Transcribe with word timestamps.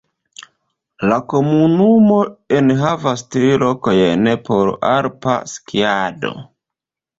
La 1.11 1.19
komunumo 1.33 2.17
enhavas 2.61 3.25
tri 3.37 3.53
lokojn 3.67 4.27
por 4.49 4.75
alpa 4.95 5.39
skiado. 5.55 6.37